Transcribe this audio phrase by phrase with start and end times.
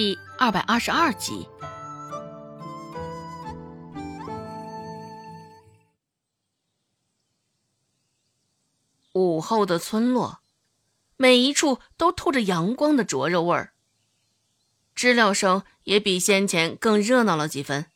[0.00, 1.48] 第二百二十二集。
[9.14, 10.38] 午后的村落，
[11.16, 13.72] 每一处都透着阳光的灼热味儿。
[14.94, 17.86] 知了声也比先前更热闹了几分，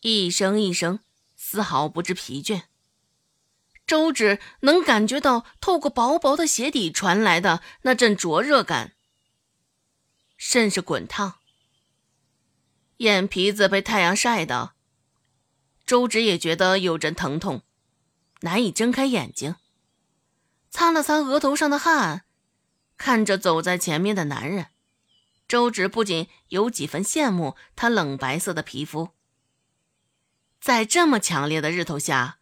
[0.00, 0.98] 一声一声，
[1.36, 2.62] 丝毫不知疲倦。
[3.86, 8.94] 周芷能感觉到透过薄薄的鞋底传来的那阵灼热感，
[10.40, 11.34] 甚是滚烫。
[12.96, 14.72] 眼皮子被太阳晒的，
[15.84, 17.62] 周芷也觉得有阵疼痛，
[18.40, 19.56] 难以睁开眼睛。
[20.70, 22.24] 擦了擦额头上的汗，
[22.96, 24.68] 看着走在前面的男人，
[25.46, 29.10] 周芷不仅有几分羡慕他冷白色的皮肤。
[30.58, 32.38] 在这么强烈的日头下。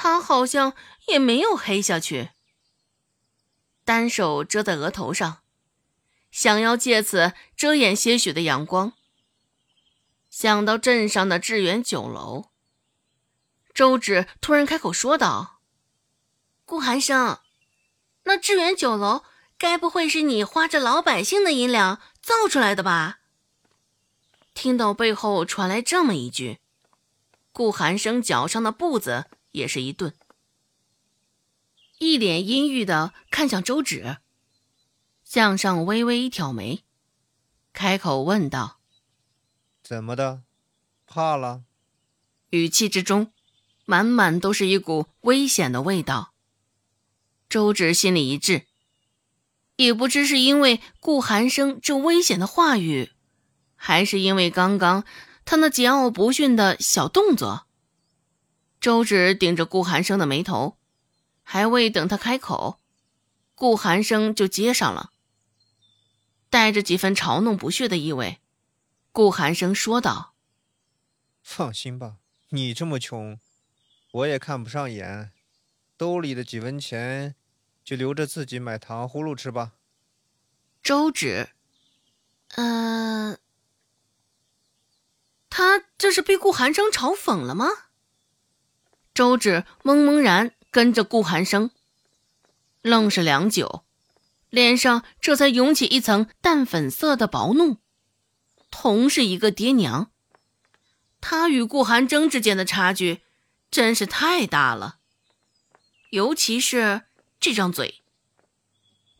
[0.00, 0.74] 他好像
[1.08, 2.30] 也没有黑下去，
[3.84, 5.42] 单手遮在额头上，
[6.30, 8.92] 想要借此遮掩些许的阳光。
[10.30, 12.50] 想到镇上的致远酒楼，
[13.74, 15.60] 周芷突然开口说道
[16.64, 17.38] ：“顾寒生，
[18.24, 19.24] 那致远酒楼
[19.56, 23.20] 该不会是你花着老百姓的银两造出来的吧？”
[24.54, 26.58] 听到背后传来这么一句，
[27.52, 29.26] 顾寒生脚上的步子。
[29.52, 30.14] 也是一顿，
[31.98, 34.18] 一脸阴郁的看向周芷，
[35.28, 36.84] 向上微微一挑眉，
[37.74, 38.80] 开口问道
[39.84, 40.40] ：“怎么的？
[41.06, 41.64] 怕了？”
[42.48, 43.30] 语气之中，
[43.84, 46.32] 满满都是一股危险的味道。
[47.46, 48.64] 周芷心里一滞，
[49.76, 53.12] 也不知是因为顾寒生这危险的话语，
[53.76, 55.04] 还是因为刚刚
[55.44, 57.66] 他那桀骜不驯的小动作。
[58.80, 60.78] 周芷顶着顾寒生的眉头，
[61.42, 62.80] 还未等他开口，
[63.54, 65.10] 顾寒生就接上了，
[66.50, 68.38] 带着几分嘲弄不屑的意味。
[69.12, 70.34] 顾寒生说道
[71.42, 72.16] ：“放心吧，
[72.50, 73.38] 你这么穷，
[74.12, 75.32] 我也看不上眼。
[75.96, 77.34] 兜里的几文钱，
[77.84, 79.72] 就留着自己买糖葫芦吃吧。”
[80.82, 81.50] 周芷，
[82.54, 83.38] 嗯，
[85.50, 87.66] 他这是被顾寒生嘲讽了吗？
[89.12, 91.72] 周芷懵懵然跟着顾寒生，
[92.82, 93.82] 愣是良久，
[94.50, 97.78] 脸上这才涌起一层淡粉色的薄怒。
[98.70, 100.10] 同是一个爹娘，
[101.20, 103.22] 他与顾寒征之间的差距
[103.70, 104.98] 真是太大了，
[106.10, 107.02] 尤其是
[107.40, 108.02] 这张嘴，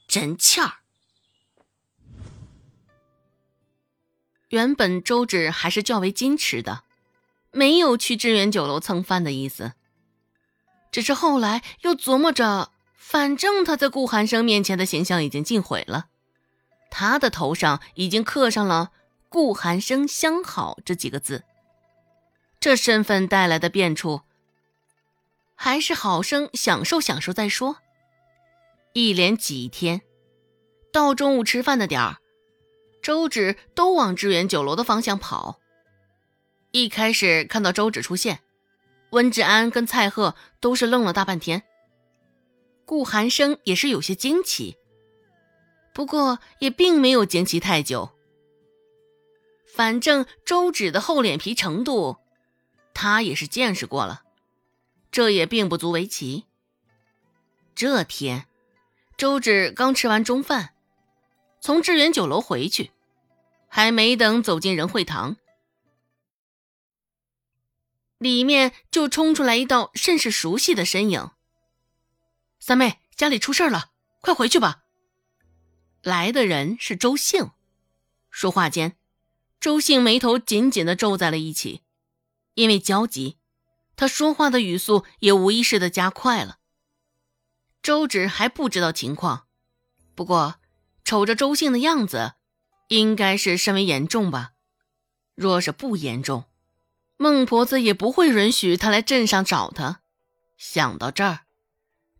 [0.06, 0.74] 真欠儿。
[4.48, 6.84] 原本周芷还是较为矜持的，
[7.50, 9.72] 没有去致远酒楼蹭饭的意思。
[10.90, 16.08] 只是后来又琢磨着，反正他在顾寒生面前的形象已经尽毁了，
[16.90, 18.90] 他的头上已经刻上了
[19.30, 21.44] “顾寒生相好”这几个字，
[22.60, 24.22] 这身份带来的变处，
[25.54, 27.78] 还是好生享受享受再说。
[28.92, 30.02] 一连几天，
[30.92, 32.16] 到中午吃饭的点儿，
[33.00, 35.60] 周芷都往致远酒楼的方向跑。
[36.72, 38.40] 一开始看到周芷出现。
[39.10, 41.62] 温志安跟蔡贺都是愣了大半天，
[42.88, 44.78] 顾寒生也是有些惊奇，
[45.92, 48.12] 不过也并没有惊奇太久。
[49.66, 52.16] 反正周芷的厚脸皮程度，
[52.94, 54.22] 他也是见识过了，
[55.12, 56.46] 这也并不足为奇。
[57.74, 58.46] 这天，
[59.18, 60.70] 周芷刚吃完中饭，
[61.60, 62.90] 从致远酒楼回去，
[63.68, 65.36] 还没等走进仁惠堂。
[68.16, 71.30] 里面就冲出来一道甚是熟悉的身影。
[72.68, 74.84] 三妹，家里出事了，快回去吧。
[76.02, 77.52] 来的人是周兴。
[78.28, 78.98] 说话间，
[79.58, 81.80] 周兴眉头紧紧的皱在了一起，
[82.52, 83.38] 因为焦急，
[83.96, 86.58] 他说话的语速也无意识的加快了。
[87.80, 89.46] 周芷还不知道情况，
[90.14, 90.56] 不过
[91.06, 92.34] 瞅着周兴的样子，
[92.88, 94.50] 应该是甚为严重吧。
[95.34, 96.44] 若是不严重，
[97.16, 100.02] 孟婆子也不会允许他来镇上找他。
[100.58, 101.46] 想到这儿，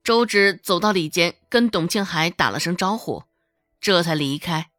[0.09, 3.25] 周芷走到里间，跟董庆海打了声招呼，
[3.79, 4.71] 这才离开。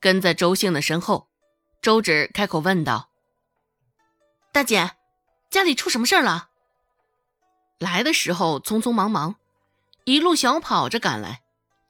[0.00, 1.28] 跟在周兴的身后，
[1.82, 3.10] 周芷开口问道
[4.50, 4.92] ：“大姐，
[5.50, 6.48] 家里出什么事了？”
[7.78, 9.36] 来的时候匆匆忙忙，
[10.04, 11.42] 一路小跑着赶来，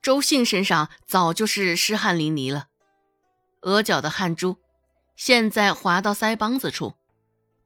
[0.03, 2.67] 周兴身上早就是湿汗淋漓了，
[3.61, 4.56] 额角的汗珠。
[5.15, 6.97] 现在滑到腮帮子处，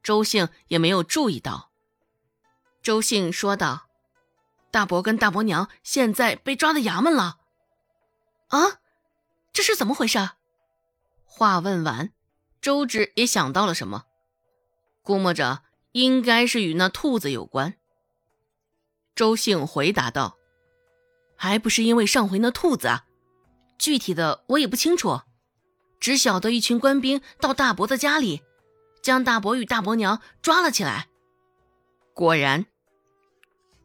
[0.03, 1.71] 周兴也没有注意到。
[2.83, 3.87] 周兴说道
[4.73, 7.37] ：“大伯跟大伯娘现在被抓到衙门了。”
[8.49, 8.79] 啊，
[9.53, 10.31] 这是怎么回事？
[11.25, 12.11] 话问完，
[12.59, 14.05] 周芷也想到了什么，
[15.03, 15.61] 估摸着
[15.91, 17.75] 应该是与那兔子有关。
[19.13, 20.37] 周兴回答道
[21.37, 23.05] ：“还不是因为上回那兔子啊，
[23.77, 25.21] 具体的我也不清楚，
[25.99, 28.41] 只晓得一群官兵到大伯的家里，
[29.03, 31.09] 将大伯与大伯娘抓了起来。
[32.15, 32.65] 果然，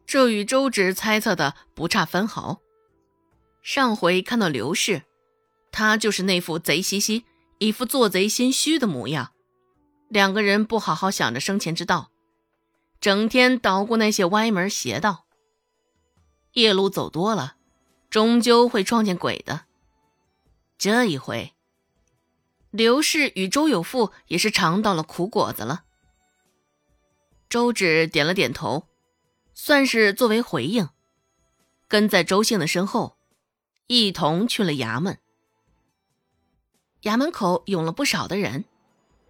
[0.09, 2.61] 这与周芷猜测的不差分毫。
[3.61, 5.03] 上回看到刘氏，
[5.71, 7.25] 他就是那副贼兮兮、
[7.59, 9.33] 一副做贼心虚的模样，
[10.07, 12.09] 两个人不好好想着生前之道。”
[12.99, 15.25] 整天捣鼓那些歪门邪道，
[16.53, 17.57] 夜路走多了，
[18.09, 19.65] 终究会撞见鬼的。
[20.79, 21.53] 这一回，
[22.71, 25.83] 刘氏与周有富也是尝到了苦果子了。
[27.47, 28.87] 周芷点了点头，
[29.61, 30.87] 算是作为回应，
[31.89, 33.17] 跟在周兴的身后，
[33.87, 35.19] 一同去了衙门。
[37.01, 38.63] 衙门口涌了不少的人，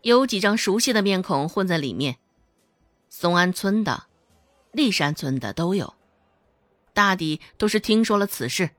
[0.03, 2.19] 有几张熟悉的面孔混在里面。
[3.09, 4.03] 松安村的、
[4.71, 5.95] 立山村的都有，
[6.93, 8.69] 大抵都是听说了此事，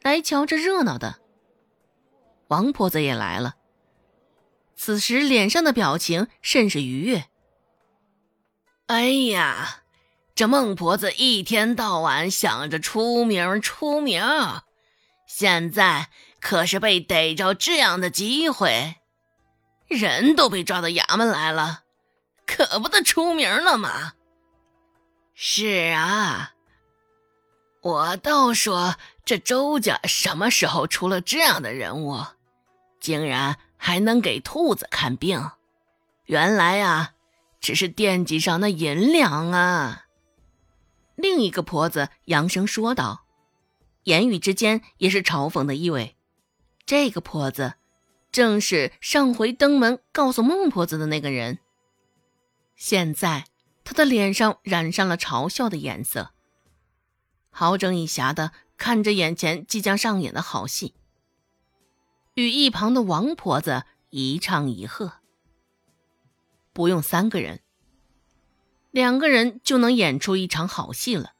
[0.00, 1.18] 来瞧这热闹的。
[2.46, 3.56] 王婆子也来了，
[4.76, 7.24] 此时脸上的表情甚是愉悦。
[8.86, 9.82] 哎呀，
[10.34, 14.20] 这孟婆子一天到晚想着出名出名，
[15.28, 16.08] 现在
[16.40, 18.96] 可是被逮着这样的机会，
[19.86, 21.82] 人都被抓到衙门来了。
[22.46, 24.14] 可不得出名了吗？
[25.34, 26.52] 是啊，
[27.80, 32.24] 我倒说这周家什么时候出了这样的人物，
[33.00, 35.50] 竟然还能给兔子看病？
[36.26, 37.12] 原来啊，
[37.60, 40.03] 只是惦记上那银两啊。
[41.16, 43.24] 另一个婆子扬声说道，
[44.04, 46.16] 言语之间也是嘲讽的意味。
[46.86, 47.74] 这个婆子
[48.30, 51.58] 正是上回登门告诉孟婆子的那个人。
[52.76, 53.46] 现在，
[53.84, 56.32] 他的脸上染上了嘲笑的颜色，
[57.50, 60.94] 好整以暇的看着眼前即将上演的好戏，
[62.34, 65.12] 与一旁的王婆子一唱一和。
[66.72, 67.60] 不用三个人，
[68.94, 71.32] 两个人就能演出一场好戏了。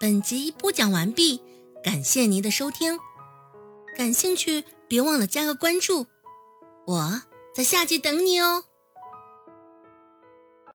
[0.00, 1.40] 本集播讲完毕。
[1.84, 2.98] 感谢您的收听，
[3.96, 6.08] 感兴趣别忘了加个关注，
[6.86, 7.22] 我
[7.54, 8.64] 在下集等你哦。